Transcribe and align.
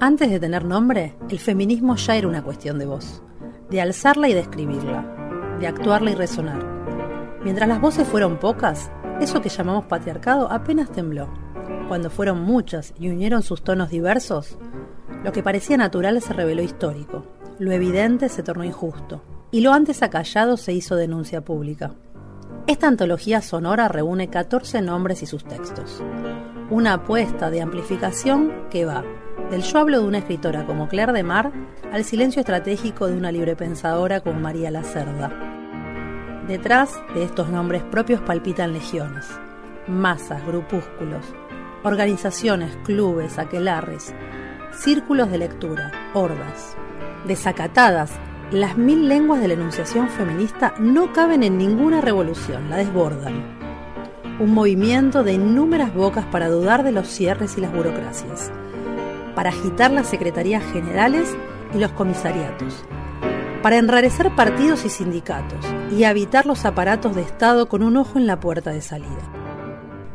Antes 0.00 0.28
de 0.28 0.40
tener 0.40 0.64
nombre, 0.64 1.14
el 1.30 1.38
feminismo 1.38 1.94
ya 1.96 2.16
era 2.16 2.26
una 2.26 2.42
cuestión 2.42 2.78
de 2.78 2.86
voz, 2.86 3.22
de 3.70 3.80
alzarla 3.80 4.28
y 4.28 4.34
describirla, 4.34 5.56
de 5.60 5.68
actuarla 5.68 6.10
y 6.10 6.14
resonar. 6.14 7.38
Mientras 7.44 7.68
las 7.68 7.80
voces 7.80 8.06
fueron 8.06 8.38
pocas, 8.38 8.90
eso 9.20 9.40
que 9.40 9.48
llamamos 9.48 9.86
patriarcado 9.86 10.50
apenas 10.50 10.90
tembló. 10.90 11.28
Cuando 11.88 12.10
fueron 12.10 12.40
muchas 12.40 12.92
y 12.98 13.08
unieron 13.08 13.42
sus 13.42 13.62
tonos 13.62 13.90
diversos, 13.90 14.58
lo 15.22 15.32
que 15.32 15.42
parecía 15.42 15.76
natural 15.76 16.20
se 16.20 16.32
reveló 16.32 16.62
histórico, 16.62 17.24
lo 17.58 17.70
evidente 17.70 18.28
se 18.28 18.42
tornó 18.42 18.64
injusto, 18.64 19.22
y 19.52 19.60
lo 19.60 19.72
antes 19.72 20.02
acallado 20.02 20.56
se 20.56 20.72
hizo 20.72 20.96
denuncia 20.96 21.44
pública. 21.44 21.92
Esta 22.66 22.88
antología 22.88 23.40
sonora 23.42 23.88
reúne 23.88 24.28
14 24.28 24.82
nombres 24.82 25.22
y 25.22 25.26
sus 25.26 25.44
textos. 25.44 26.02
Una 26.70 26.94
apuesta 26.94 27.50
de 27.50 27.60
amplificación 27.60 28.52
que 28.70 28.86
va 28.86 29.04
del 29.50 29.62
yo 29.62 29.78
hablo 29.78 30.00
de 30.00 30.06
una 30.06 30.18
escritora 30.18 30.64
como 30.64 30.88
Claire 30.88 31.12
de 31.12 31.22
Mar 31.22 31.52
al 31.92 32.04
silencio 32.04 32.40
estratégico 32.40 33.06
de 33.06 33.16
una 33.16 33.30
librepensadora 33.30 34.20
como 34.20 34.40
María 34.40 34.70
Lacerda. 34.70 35.30
Detrás 36.48 36.94
de 37.14 37.24
estos 37.24 37.48
nombres 37.48 37.82
propios 37.82 38.20
palpitan 38.20 38.72
legiones, 38.72 39.26
masas, 39.86 40.44
grupúsculos, 40.46 41.24
organizaciones, 41.82 42.76
clubes, 42.84 43.38
aquelarres, 43.38 44.14
círculos 44.72 45.30
de 45.30 45.38
lectura, 45.38 45.92
hordas. 46.14 46.76
Desacatadas, 47.26 48.12
las 48.50 48.76
mil 48.76 49.08
lenguas 49.08 49.40
de 49.40 49.48
la 49.48 49.54
enunciación 49.54 50.08
feminista 50.08 50.74
no 50.78 51.12
caben 51.12 51.42
en 51.42 51.56
ninguna 51.58 52.00
revolución, 52.00 52.68
la 52.68 52.76
desbordan. 52.76 53.42
Un 54.40 54.52
movimiento 54.52 55.22
de 55.22 55.34
innúmeras 55.34 55.94
bocas 55.94 56.26
para 56.26 56.48
dudar 56.48 56.82
de 56.82 56.92
los 56.92 57.08
cierres 57.08 57.56
y 57.56 57.60
las 57.60 57.72
burocracias 57.72 58.50
para 59.34 59.50
agitar 59.50 59.90
las 59.90 60.08
secretarías 60.08 60.64
generales 60.72 61.36
y 61.74 61.78
los 61.78 61.92
comisariatos, 61.92 62.84
para 63.62 63.76
enrarecer 63.76 64.34
partidos 64.34 64.84
y 64.84 64.88
sindicatos 64.88 65.64
y 65.90 66.04
habitar 66.04 66.46
los 66.46 66.64
aparatos 66.64 67.14
de 67.14 67.22
Estado 67.22 67.68
con 67.68 67.82
un 67.82 67.96
ojo 67.96 68.18
en 68.18 68.26
la 68.26 68.38
puerta 68.40 68.70
de 68.70 68.80
salida. 68.80 69.30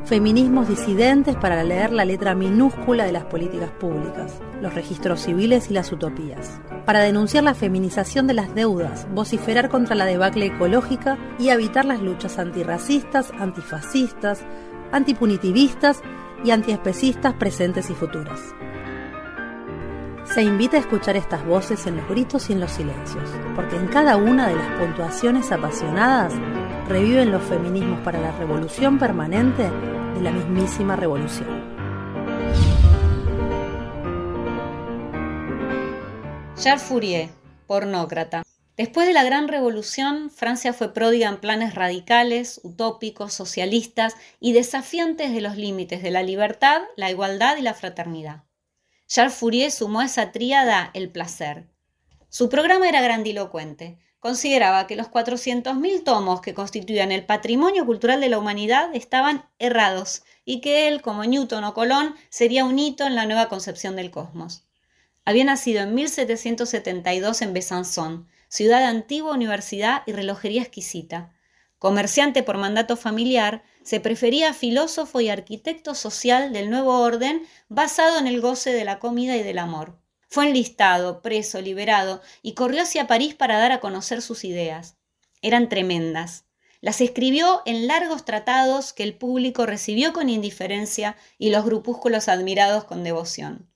Feminismos 0.06 0.68
disidentes 0.68 1.36
para 1.36 1.64
leer 1.64 1.92
la 1.92 2.06
letra 2.06 2.34
minúscula 2.34 3.06
de 3.06 3.12
las 3.12 3.26
políticas 3.26 3.70
públicas, 3.70 4.40
los 4.62 4.74
registros 4.74 5.22
civiles 5.22 5.70
y 5.70 5.74
las 5.74 5.92
utopías. 5.92 6.60
Para 6.86 7.02
denunciar 7.02 7.44
la 7.44 7.54
feminización 7.54 8.26
de 8.26 8.34
las 8.34 8.56
deudas, 8.56 9.08
vociferar 9.14 9.70
contra 9.70 9.96
la 9.96 10.06
debacle 10.06 10.48
ecológica 10.48 11.18
y 11.38 11.50
habitar 11.50 11.86
las 11.86 12.02
luchas 12.02 12.40
antirracistas, 12.40 13.32
antifascistas, 13.38 14.42
antipunitivistas 14.92 16.02
y 16.44 16.52
antiespecistas 16.52 17.34
presentes 17.34 17.90
y 17.92 17.94
futuras. 17.94 18.40
Se 20.34 20.44
invita 20.44 20.78
a 20.78 20.82
escuchar 20.82 21.16
estas 21.16 21.44
voces 21.44 21.88
en 21.88 21.98
los 21.98 22.08
gritos 22.08 22.50
y 22.50 22.54
en 22.54 22.60
los 22.60 22.72
silencios, 22.72 23.28
porque 23.56 23.76
en 23.76 23.88
cada 23.88 24.16
una 24.16 24.48
de 24.48 24.56
las 24.56 24.80
puntuaciones 24.80 25.52
apasionadas 25.52 26.34
reviven 26.88 27.32
los 27.32 27.42
feminismos 27.42 28.00
para 28.02 28.22
la 28.22 28.32
revolución 28.34 29.00
permanente 29.00 29.64
de 29.64 30.22
la 30.22 30.32
mismísima 30.32 30.96
revolución. 30.96 31.48
Charles 36.56 36.84
Fourier, 36.84 37.30
pornócrata. 37.66 38.44
Después 38.78 39.08
de 39.08 39.14
la 39.14 39.24
Gran 39.24 39.48
Revolución, 39.48 40.30
Francia 40.30 40.74
fue 40.74 40.94
pródiga 40.94 41.28
en 41.28 41.38
planes 41.38 41.74
radicales, 41.74 42.62
utópicos, 42.64 43.34
socialistas 43.34 44.16
y 44.40 44.54
desafiantes 44.54 45.34
de 45.34 45.42
los 45.42 45.58
límites 45.58 46.04
de 46.04 46.12
la 46.12 46.22
libertad, 46.22 46.84
la 46.96 47.10
igualdad 47.10 47.58
y 47.58 47.64
la 47.64 47.74
fraternidad. 47.74 48.44
Charles 49.10 49.34
Fourier 49.34 49.72
sumó 49.72 50.02
a 50.02 50.06
esa 50.06 50.32
tríada 50.32 50.92
el 50.94 51.10
placer. 51.10 51.66
Su 52.30 52.48
programa 52.48 52.88
era 52.88 53.02
grandilocuente. 53.02 53.98
Consideraba 54.20 54.86
que 54.86 54.96
los 54.96 55.08
400.000 55.08 56.04
tomos 56.04 56.42
que 56.42 56.54
constituían 56.54 57.12
el 57.12 57.26
patrimonio 57.26 57.88
cultural 57.88 58.22
de 58.22 58.30
la 58.30 58.38
humanidad 58.38 58.94
estaban 58.94 59.46
errados 59.58 60.22
y 60.46 60.62
que 60.62 60.88
él, 60.88 61.02
como 61.02 61.26
Newton 61.26 61.64
o 61.64 61.74
Colón, 61.74 62.14
sería 62.30 62.66
un 62.66 62.78
hito 62.78 63.08
en 63.08 63.16
la 63.16 63.26
nueva 63.26 63.50
concepción 63.50 63.96
del 63.96 64.12
cosmos. 64.12 64.68
Había 65.26 65.44
nacido 65.44 65.82
en 65.82 65.96
1772 65.96 67.42
en 67.42 67.54
Besançon, 67.54 68.28
ciudad 68.48 68.78
de 68.78 68.86
antigua 68.86 69.34
universidad 69.34 70.04
y 70.06 70.12
relojería 70.12 70.62
exquisita. 70.62 71.34
Comerciante 71.80 72.44
por 72.44 72.58
mandato 72.58 72.98
familiar, 72.98 73.64
se 73.84 74.02
prefería 74.02 74.54
filósofo 74.54 75.22
y 75.22 75.30
arquitecto 75.30 75.96
social 75.96 76.52
del 76.52 76.70
nuevo 76.70 77.00
orden 77.00 77.48
basado 77.70 78.20
en 78.20 78.28
el 78.28 78.42
goce 78.42 78.72
de 78.74 78.84
la 78.84 79.00
comida 79.00 79.38
y 79.38 79.44
del 79.44 79.58
amor. 79.58 79.98
Fue 80.28 80.46
enlistado, 80.46 81.22
preso, 81.22 81.62
liberado 81.62 82.22
y 82.42 82.54
corrió 82.54 82.84
hacia 82.84 83.08
París 83.08 83.34
para 83.34 83.58
dar 83.58 83.72
a 83.72 83.80
conocer 83.80 84.22
sus 84.22 84.44
ideas. 84.44 84.98
Eran 85.42 85.70
tremendas. 85.70 86.46
Las 86.82 87.00
escribió 87.00 87.62
en 87.66 87.88
largos 87.88 88.26
tratados 88.26 88.92
que 88.92 89.04
el 89.04 89.16
público 89.16 89.66
recibió 89.66 90.12
con 90.12 90.30
indiferencia 90.30 91.16
y 91.38 91.50
los 91.50 91.64
grupúsculos 91.64 92.28
admirados 92.28 92.84
con 92.84 93.04
devoción. 93.06 93.70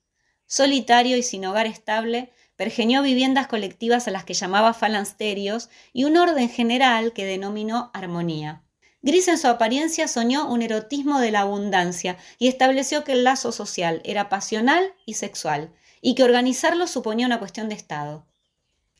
Solitario 0.46 1.16
y 1.16 1.22
sin 1.22 1.46
hogar 1.46 1.66
estable, 1.66 2.30
pergeñó 2.56 3.02
viviendas 3.02 3.46
colectivas 3.46 4.08
a 4.08 4.10
las 4.10 4.24
que 4.24 4.34
llamaba 4.34 4.74
falansterios 4.74 5.70
y 5.92 6.04
un 6.04 6.16
orden 6.16 6.48
general 6.48 7.12
que 7.12 7.24
denominó 7.24 7.90
armonía. 7.94 8.62
Gris 9.02 9.28
en 9.28 9.36
su 9.38 9.48
apariencia 9.48 10.08
soñó 10.08 10.48
un 10.48 10.62
erotismo 10.62 11.20
de 11.20 11.30
la 11.30 11.40
abundancia 11.40 12.16
y 12.38 12.48
estableció 12.48 13.04
que 13.04 13.12
el 13.12 13.24
lazo 13.24 13.52
social 13.52 14.00
era 14.04 14.28
pasional 14.28 14.94
y 15.04 15.14
sexual, 15.14 15.74
y 16.00 16.14
que 16.14 16.24
organizarlo 16.24 16.86
suponía 16.86 17.26
una 17.26 17.38
cuestión 17.38 17.68
de 17.68 17.74
Estado. 17.74 18.26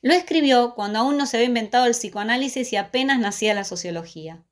Lo 0.03 0.13
escribió 0.13 0.75
cuando 0.75 0.99
aún 0.99 1.17
no 1.17 1.25
se 1.25 1.39
había 1.39 1.49
inventado 1.49 1.87
el 1.87 1.93
psicoanálisis 1.93 2.73
y 2.73 2.77
apenas 2.77 3.19
nacía 3.19 3.55
la 3.55 3.65
sociología. 3.65 4.43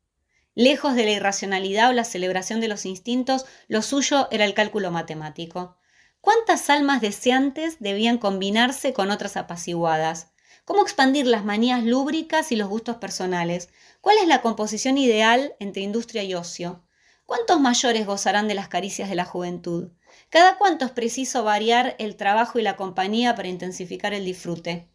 Lejos 0.54 0.94
de 0.94 1.04
la 1.04 1.12
irracionalidad 1.12 1.90
o 1.90 1.92
la 1.92 2.04
celebración 2.04 2.60
de 2.60 2.68
los 2.68 2.86
instintos, 2.86 3.46
lo 3.68 3.82
suyo 3.82 4.28
era 4.30 4.44
el 4.44 4.54
cálculo 4.54 4.90
matemático. 4.90 5.76
¿Cuántas 6.22 6.70
almas 6.70 7.00
deseantes 7.00 7.78
debían 7.80 8.16
combinarse 8.16 8.92
con 8.92 9.10
otras 9.10 9.36
apaciguadas? 9.36 10.30
¿Cómo 10.64 10.82
expandir 10.82 11.26
las 11.26 11.44
manías 11.44 11.82
lúbricas 11.82 12.52
y 12.52 12.56
los 12.56 12.68
gustos 12.68 12.98
personales? 12.98 13.70
¿Cuál 14.00 14.18
es 14.18 14.28
la 14.28 14.40
composición 14.40 14.98
ideal 14.98 15.56
entre 15.58 15.82
industria 15.82 16.22
y 16.22 16.34
ocio? 16.34 16.84
¿Cuántos 17.26 17.58
mayores 17.58 18.06
gozarán 18.06 18.46
de 18.46 18.54
las 18.54 18.68
caricias 18.68 19.08
de 19.08 19.16
la 19.16 19.24
juventud? 19.24 19.90
¿Cada 20.30 20.58
cuánto 20.58 20.84
es 20.84 20.92
preciso 20.92 21.42
variar 21.42 21.96
el 21.98 22.14
trabajo 22.14 22.60
y 22.60 22.62
la 22.62 22.76
compañía 22.76 23.34
para 23.34 23.48
intensificar 23.48 24.14
el 24.14 24.24
disfrute? 24.24 24.91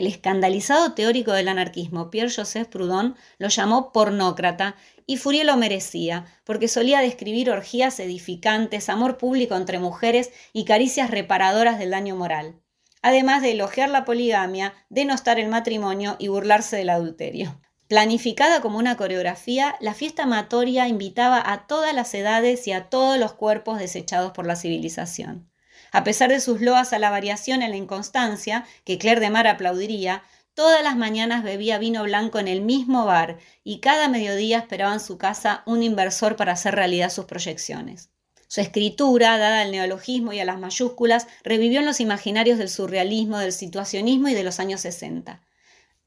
El 0.00 0.06
escandalizado 0.06 0.94
teórico 0.94 1.32
del 1.32 1.48
anarquismo, 1.48 2.08
Pierre-Joseph 2.10 2.68
Proudhon, 2.68 3.16
lo 3.36 3.48
llamó 3.48 3.92
pornócrata 3.92 4.76
y 5.04 5.18
Fourier 5.18 5.44
lo 5.44 5.58
merecía, 5.58 6.24
porque 6.44 6.68
solía 6.68 7.00
describir 7.00 7.50
orgías 7.50 8.00
edificantes, 8.00 8.88
amor 8.88 9.18
público 9.18 9.56
entre 9.56 9.78
mujeres 9.78 10.30
y 10.54 10.64
caricias 10.64 11.10
reparadoras 11.10 11.78
del 11.78 11.90
daño 11.90 12.16
moral 12.16 12.62
además 13.02 13.42
de 13.42 13.52
elogiar 13.52 13.90
la 13.90 14.06
poligamia, 14.06 14.74
denostar 14.88 15.38
el 15.38 15.48
matrimonio 15.48 16.16
y 16.18 16.28
burlarse 16.28 16.76
del 16.76 16.90
adulterio. 16.90 17.60
Planificada 17.88 18.62
como 18.62 18.78
una 18.78 18.96
coreografía, 18.96 19.76
la 19.80 19.94
fiesta 19.94 20.22
amatoria 20.22 20.88
invitaba 20.88 21.42
a 21.44 21.66
todas 21.66 21.94
las 21.94 22.14
edades 22.14 22.66
y 22.66 22.72
a 22.72 22.88
todos 22.88 23.18
los 23.18 23.34
cuerpos 23.34 23.78
desechados 23.78 24.32
por 24.32 24.46
la 24.46 24.56
civilización. 24.56 25.50
A 25.92 26.04
pesar 26.04 26.30
de 26.30 26.40
sus 26.40 26.60
loas 26.60 26.92
a 26.92 26.98
la 26.98 27.10
variación 27.10 27.62
en 27.62 27.70
la 27.70 27.76
inconstancia, 27.76 28.64
que 28.84 28.98
Claire 28.98 29.20
de 29.20 29.30
Mar 29.30 29.46
aplaudiría, 29.46 30.22
todas 30.54 30.82
las 30.82 30.96
mañanas 30.96 31.42
bebía 31.42 31.78
vino 31.78 32.02
blanco 32.04 32.38
en 32.38 32.48
el 32.48 32.60
mismo 32.60 33.06
bar 33.06 33.38
y 33.64 33.80
cada 33.80 34.08
mediodía 34.08 34.58
esperaba 34.58 34.92
en 34.92 35.00
su 35.00 35.18
casa 35.18 35.62
un 35.66 35.82
inversor 35.82 36.36
para 36.36 36.52
hacer 36.52 36.74
realidad 36.74 37.10
sus 37.10 37.24
proyecciones. 37.24 38.10
Su 38.46 38.60
escritura, 38.60 39.38
dada 39.38 39.62
al 39.62 39.70
neologismo 39.70 40.32
y 40.32 40.40
a 40.40 40.44
las 40.44 40.58
mayúsculas, 40.58 41.28
revivió 41.44 41.80
en 41.80 41.86
los 41.86 42.00
imaginarios 42.00 42.58
del 42.58 42.68
surrealismo, 42.68 43.38
del 43.38 43.52
situacionismo 43.52 44.28
y 44.28 44.34
de 44.34 44.42
los 44.42 44.58
años 44.58 44.80
60. 44.80 45.40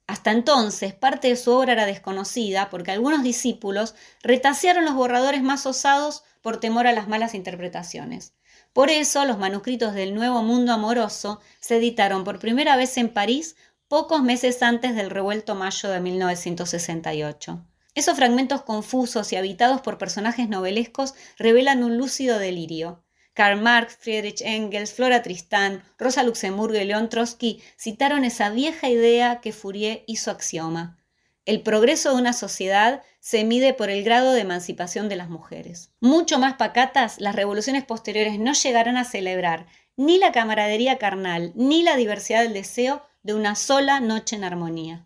Hasta 0.08 0.31
entonces, 0.31 0.94
parte 0.94 1.30
de 1.30 1.38
su 1.38 1.52
obra 1.52 1.72
era 1.72 1.86
desconocida 1.86 2.69
porque 2.69 2.92
algunos 2.92 3.24
discípulos 3.24 3.96
retasearon 4.22 4.84
los 4.84 4.96
borradores 4.96 5.42
más 5.42 5.66
osados 5.66 6.24
por 6.42 6.60
temor 6.60 6.88
a 6.88 6.92
las 6.92 7.08
malas 7.08 7.34
interpretaciones. 7.34 8.34
Por 8.74 8.90
eso, 8.90 9.24
los 9.25 9.38
manuscritos 9.38 9.94
del 9.94 10.16
Nuevo 10.16 10.42
Mundo 10.42 10.74
Amoroso 10.74 11.40
se 11.60 11.78
editaron 11.78 12.24
por 12.24 12.40
primera 12.40 12.75
vez 12.75 12.98
en 12.98 13.10
París 13.10 13.56
pocos 13.88 14.24
meses 14.24 14.64
antes 14.64 14.96
del 14.96 15.12
revuelto 15.12 15.54
mayo 15.54 15.90
de 15.90 16.00
1968. 16.00 17.64
Esos 17.94 18.16
fragmentos 18.16 18.64
confusos 18.64 19.31
y 19.31 19.36
habitados 19.36 19.81
por 19.81 20.00
personajes 20.00 20.50
novelescos 20.50 21.14
revelan 21.38 21.84
un 21.84 22.00
lúcido 22.00 22.40
delirio. 22.40 23.04
Karl 23.36 23.62
Marx, 23.62 23.96
Friedrich 24.00 24.42
Engels, 24.42 24.94
Flora 24.94 25.22
Tristán, 25.22 25.84
Rosa 26.00 26.24
Luxemburgo 26.24 26.80
y 26.80 26.86
León 26.86 27.10
Trotsky 27.10 27.62
citaron 27.78 28.24
esa 28.24 28.50
vieja 28.50 28.90
idea 28.90 29.42
que 29.42 29.54
Fourier 29.54 30.04
hizo 30.08 30.31
axioma. 30.31 30.98
El 31.45 31.62
progreso 31.62 32.12
de 32.12 32.22
una 32.22 32.31
sociedad 32.31 33.04
se 33.19 33.44
mide 33.44 33.74
por 33.74 33.90
el 33.90 34.06
grado 34.06 34.31
de 34.31 34.40
emancipación 34.40 35.10
de 35.10 35.18
las 35.18 35.30
mujeres. 35.30 35.92
Mucho 36.00 36.40
más 36.40 36.54
pacatas, 36.54 37.19
las 37.19 37.36
revoluciones 37.36 37.84
posteriores 37.84 38.40
no 38.40 38.54
llegarán 38.54 38.95
a 38.95 39.04
celebrar 39.04 39.66
ni 39.98 40.19
la 40.19 40.31
camaradería 40.31 40.98
carnal, 40.98 41.51
ni 41.56 41.84
la 41.84 41.98
diversidad 41.98 42.44
del 42.44 42.54
deseo 42.54 43.01
de 43.24 43.34
una 43.34 43.56
sola 43.56 44.00
noche 44.00 44.38
en 44.38 44.45
armonía. 44.45 45.06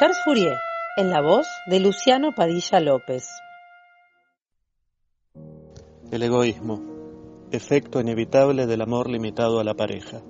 Charles 0.00 0.18
Fourier, 0.24 0.56
en 0.96 1.10
la 1.10 1.20
voz 1.20 1.46
de 1.66 1.80
Luciano 1.80 2.34
Padilla 2.34 2.80
López. 2.80 3.28
El 6.10 6.22
egoísmo, 6.22 6.95
efecto 7.56 8.00
inevitable 8.00 8.66
del 8.66 8.82
amor 8.82 9.10
limitado 9.10 9.58
a 9.58 9.64
la 9.64 9.74
pareja. 9.74 10.22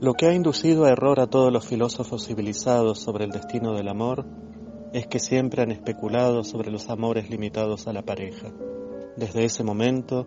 Lo 0.00 0.14
que 0.14 0.26
ha 0.26 0.34
inducido 0.34 0.84
a 0.84 0.90
error 0.90 1.20
a 1.20 1.26
todos 1.26 1.52
los 1.52 1.66
filósofos 1.66 2.26
civilizados 2.26 3.00
sobre 3.00 3.24
el 3.24 3.30
destino 3.30 3.74
del 3.74 3.88
amor 3.88 4.24
es 4.94 5.06
que 5.06 5.18
siempre 5.18 5.62
han 5.62 5.70
especulado 5.70 6.42
sobre 6.42 6.70
los 6.70 6.88
amores 6.88 7.28
limitados 7.28 7.86
a 7.86 7.92
la 7.92 8.02
pareja. 8.02 8.50
Desde 9.16 9.44
ese 9.44 9.62
momento 9.62 10.26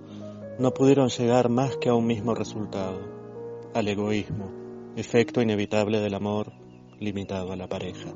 no 0.59 0.71
pudieron 0.73 1.09
llegar 1.09 1.49
más 1.49 1.77
que 1.77 1.89
a 1.89 1.95
un 1.95 2.05
mismo 2.05 2.35
resultado, 2.35 2.99
al 3.73 3.87
egoísmo, 3.87 4.51
efecto 4.95 5.41
inevitable 5.41 5.99
del 5.99 6.13
amor 6.13 6.53
limitado 6.99 7.51
a 7.51 7.55
la 7.55 7.67
pareja. 7.67 8.13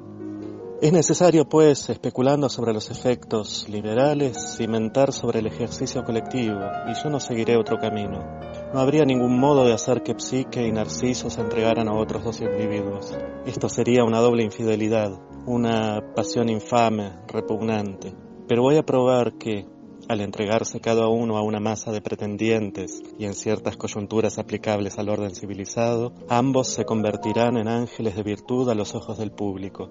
Es 0.79 0.94
necesario, 0.94 1.50
pues, 1.50 1.89
especulando 1.89 2.50
sobre 2.50 2.71
los 2.71 2.91
efectos 2.91 3.68
liberales, 3.68 4.56
cimentar 4.57 5.12
sobre 5.12 5.39
el 5.39 5.47
ejercicio 5.47 6.03
colectivo, 6.03 6.59
y 6.88 6.94
yo 6.94 7.09
no 7.09 7.19
seguiré 7.19 7.57
otro 7.57 7.79
camino. 7.79 8.24
No 8.71 8.79
habría 8.79 9.03
ningún 9.03 9.39
modo 9.39 9.65
de 9.65 9.74
hacer 9.74 10.03
que 10.03 10.13
Psique 10.19 10.68
y 10.68 10.71
Narciso 10.71 11.31
se 11.31 11.41
entregaran 11.41 11.88
a 11.88 11.95
otros 11.95 12.24
dos 12.24 12.41
individuos. 12.41 13.18
Esto 13.47 13.69
sería 13.69 14.03
una 14.03 14.19
doble 14.19 14.44
infidelidad, 14.44 15.19
una 15.47 16.13
pasión 16.15 16.47
infame, 16.47 17.12
repugnante. 17.27 18.13
Pero 18.47 18.62
voy 18.62 18.77
a 18.77 18.85
probar 18.85 19.33
que, 19.39 19.65
al 20.07 20.21
entregarse 20.21 20.79
cada 20.79 21.07
uno 21.07 21.38
a 21.38 21.41
una 21.41 21.59
masa 21.59 21.91
de 21.91 22.01
pretendientes 22.01 23.01
y 23.18 23.25
en 23.25 23.33
ciertas 23.33 23.77
coyunturas 23.77 24.38
aplicables 24.38 25.00
al 25.00 25.09
orden 25.09 25.33
civilizado, 25.33 26.13
ambos 26.29 26.68
se 26.68 26.85
convertirán 26.85 27.57
en 27.57 27.68
ángeles 27.68 28.15
de 28.15 28.21
virtud 28.21 28.69
a 28.69 28.75
los 28.75 28.94
ojos 28.94 29.18
del 29.18 29.31
público, 29.31 29.89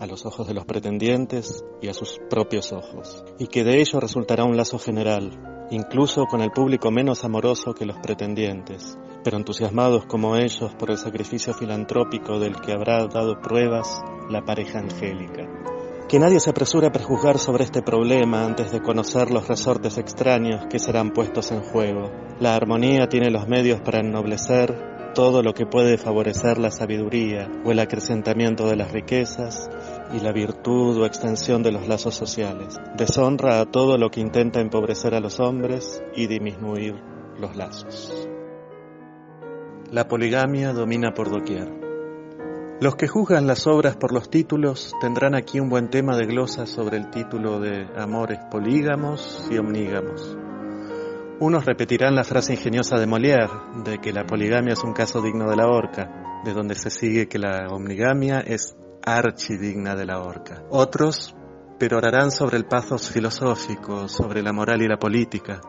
a 0.00 0.06
los 0.06 0.26
ojos 0.26 0.46
de 0.46 0.54
los 0.54 0.64
pretendientes 0.64 1.64
y 1.80 1.88
a 1.88 1.94
sus 1.94 2.18
propios 2.28 2.72
ojos, 2.72 3.24
y 3.38 3.46
que 3.46 3.64
de 3.64 3.80
ello 3.80 4.00
resultará 4.00 4.44
un 4.44 4.56
lazo 4.56 4.78
general, 4.78 5.66
incluso 5.70 6.26
con 6.26 6.40
el 6.42 6.50
público 6.50 6.90
menos 6.90 7.24
amoroso 7.24 7.74
que 7.74 7.86
los 7.86 7.98
pretendientes, 7.98 8.98
pero 9.24 9.36
entusiasmados 9.36 10.06
como 10.06 10.36
ellos 10.36 10.74
por 10.78 10.90
el 10.90 10.98
sacrificio 10.98 11.54
filantrópico 11.54 12.38
del 12.38 12.60
que 12.60 12.72
habrá 12.72 13.06
dado 13.06 13.40
pruebas 13.40 14.00
la 14.30 14.44
pareja 14.44 14.78
angélica. 14.78 15.48
Que 16.08 16.20
nadie 16.20 16.38
se 16.38 16.50
apresure 16.50 16.86
a 16.86 16.92
prejuzgar 16.92 17.38
sobre 17.38 17.64
este 17.64 17.82
problema 17.82 18.44
antes 18.44 18.70
de 18.70 18.80
conocer 18.80 19.32
los 19.32 19.48
resortes 19.48 19.98
extraños 19.98 20.66
que 20.70 20.78
serán 20.78 21.10
puestos 21.10 21.50
en 21.50 21.62
juego. 21.62 22.12
La 22.38 22.54
armonía 22.54 23.08
tiene 23.08 23.30
los 23.30 23.48
medios 23.48 23.80
para 23.80 23.98
ennoblecer 23.98 24.95
todo 25.16 25.42
lo 25.42 25.54
que 25.54 25.64
puede 25.64 25.96
favorecer 25.96 26.58
la 26.58 26.70
sabiduría 26.70 27.50
o 27.64 27.72
el 27.72 27.78
acrecentamiento 27.78 28.68
de 28.68 28.76
las 28.76 28.92
riquezas 28.92 29.66
y 30.12 30.20
la 30.20 30.30
virtud 30.30 31.00
o 31.00 31.06
extensión 31.06 31.62
de 31.62 31.72
los 31.72 31.88
lazos 31.88 32.14
sociales. 32.14 32.76
Deshonra 32.98 33.60
a 33.60 33.64
todo 33.64 33.96
lo 33.96 34.10
que 34.10 34.20
intenta 34.20 34.60
empobrecer 34.60 35.14
a 35.14 35.20
los 35.20 35.40
hombres 35.40 36.02
y 36.14 36.26
disminuir 36.26 36.96
los 37.40 37.56
lazos. 37.56 38.28
La 39.90 40.06
poligamia 40.06 40.74
domina 40.74 41.14
por 41.14 41.30
doquier. 41.30 41.72
Los 42.82 42.96
que 42.96 43.08
juzgan 43.08 43.46
las 43.46 43.66
obras 43.66 43.96
por 43.96 44.12
los 44.12 44.28
títulos 44.28 44.92
tendrán 45.00 45.34
aquí 45.34 45.58
un 45.60 45.70
buen 45.70 45.88
tema 45.88 46.14
de 46.14 46.26
glosa 46.26 46.66
sobre 46.66 46.98
el 46.98 47.08
título 47.08 47.58
de 47.58 47.86
Amores 47.96 48.40
polígamos 48.50 49.48
y 49.50 49.56
omnígamos. 49.56 50.36
Unos 51.38 51.66
repetirán 51.66 52.14
la 52.14 52.24
frase 52.24 52.54
ingeniosa 52.54 52.96
de 52.96 53.06
Molière 53.06 53.50
de 53.84 53.98
que 53.98 54.10
la 54.10 54.24
poligamia 54.24 54.72
es 54.72 54.82
un 54.82 54.94
caso 54.94 55.20
digno 55.20 55.50
de 55.50 55.56
la 55.56 55.66
horca, 55.66 56.40
de 56.42 56.54
donde 56.54 56.74
se 56.74 56.88
sigue 56.88 57.28
que 57.28 57.38
la 57.38 57.68
omnigamia 57.68 58.40
es 58.40 58.74
archidigna 59.04 59.94
de 59.94 60.06
la 60.06 60.20
horca. 60.20 60.62
Otros 60.70 61.36
perorarán 61.78 62.30
sobre 62.30 62.56
el 62.56 62.64
pathos 62.64 63.10
filosófico, 63.10 64.08
sobre 64.08 64.42
la 64.42 64.54
moral 64.54 64.80
y 64.80 64.88
la 64.88 64.98
política, 64.98 65.60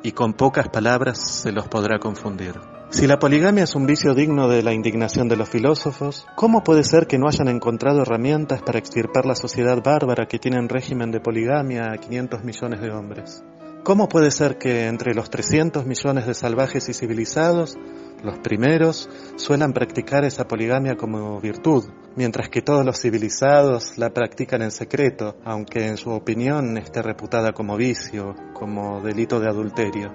y 0.00 0.12
con 0.12 0.34
pocas 0.34 0.68
palabras 0.68 1.18
se 1.18 1.50
los 1.50 1.66
podrá 1.66 1.98
confundir. 1.98 2.54
Si 2.90 3.08
la 3.08 3.18
poligamia 3.18 3.64
es 3.64 3.74
un 3.74 3.84
vicio 3.84 4.14
digno 4.14 4.46
de 4.46 4.62
la 4.62 4.72
indignación 4.72 5.28
de 5.28 5.34
los 5.34 5.48
filósofos, 5.48 6.24
¿cómo 6.36 6.62
puede 6.62 6.84
ser 6.84 7.08
que 7.08 7.18
no 7.18 7.26
hayan 7.26 7.48
encontrado 7.48 8.02
herramientas 8.02 8.62
para 8.62 8.78
extirpar 8.78 9.26
la 9.26 9.34
sociedad 9.34 9.82
bárbara 9.82 10.26
que 10.26 10.38
tiene 10.38 10.58
en 10.58 10.68
régimen 10.68 11.10
de 11.10 11.18
poligamia 11.18 11.90
a 11.92 11.96
500 11.98 12.44
millones 12.44 12.80
de 12.80 12.92
hombres? 12.92 13.42
¿Cómo 13.86 14.08
puede 14.08 14.32
ser 14.32 14.58
que 14.58 14.88
entre 14.88 15.14
los 15.14 15.30
300 15.30 15.86
millones 15.86 16.26
de 16.26 16.34
salvajes 16.34 16.88
y 16.88 16.92
civilizados, 16.92 17.78
los 18.20 18.40
primeros 18.40 19.08
suelan 19.36 19.72
practicar 19.72 20.24
esa 20.24 20.48
poligamia 20.48 20.96
como 20.96 21.40
virtud, 21.40 21.84
mientras 22.16 22.48
que 22.48 22.62
todos 22.62 22.84
los 22.84 23.00
civilizados 23.00 23.96
la 23.96 24.10
practican 24.10 24.62
en 24.62 24.72
secreto, 24.72 25.36
aunque 25.44 25.86
en 25.86 25.98
su 25.98 26.10
opinión 26.10 26.76
esté 26.78 27.00
reputada 27.00 27.52
como 27.52 27.76
vicio, 27.76 28.34
como 28.54 29.00
delito 29.02 29.38
de 29.38 29.48
adulterio? 29.48 30.12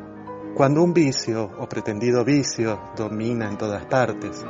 Cuando 0.53 0.83
un 0.83 0.93
vicio 0.93 1.49
o 1.57 1.69
pretendido 1.69 2.25
vicio 2.25 2.77
domina 2.97 3.47
en 3.47 3.57
todas 3.57 3.85
partes, 3.85 4.43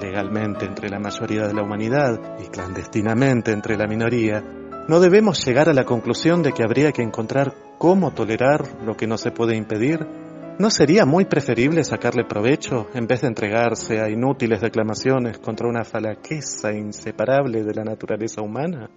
legalmente 0.00 0.64
entre 0.64 0.88
la 0.88 0.98
mayoría 0.98 1.46
de 1.46 1.52
la 1.52 1.62
humanidad 1.62 2.38
y 2.40 2.46
clandestinamente 2.46 3.52
entre 3.52 3.76
la 3.76 3.86
minoría, 3.86 4.42
no 4.88 5.00
debemos 5.00 5.44
llegar 5.46 5.68
a 5.68 5.74
la 5.74 5.84
conclusión 5.84 6.42
de 6.42 6.52
que 6.52 6.64
habría 6.64 6.92
que 6.92 7.02
encontrar 7.02 7.54
cómo 7.78 8.12
tolerar 8.12 8.62
lo 8.84 8.96
que 8.96 9.06
no 9.06 9.16
se 9.16 9.30
puede 9.30 9.56
impedir. 9.56 10.06
¿No 10.58 10.70
sería 10.70 11.06
muy 11.06 11.24
preferible 11.24 11.84
sacarle 11.84 12.24
provecho 12.24 12.88
en 12.94 13.06
vez 13.06 13.22
de 13.22 13.28
entregarse 13.28 14.00
a 14.00 14.10
inútiles 14.10 14.60
declamaciones 14.60 15.38
contra 15.38 15.68
una 15.68 15.84
falaqueza 15.84 16.72
inseparable 16.72 17.62
de 17.62 17.74
la 17.74 17.84
naturaleza 17.84 18.42
humana? 18.42 18.90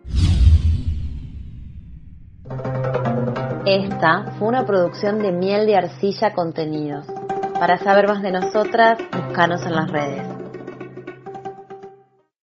Esta 3.65 4.33
fue 4.38 4.47
una 4.47 4.65
producción 4.65 5.19
de 5.19 5.31
Miel 5.31 5.65
de 5.65 5.77
Arcilla 5.77 6.33
Contenidos. 6.33 7.05
Para 7.59 7.77
saber 7.77 8.07
más 8.07 8.21
de 8.21 8.31
nosotras, 8.31 8.99
búscanos 9.11 9.65
en 9.65 9.75
las 9.75 9.89
redes. 9.89 10.34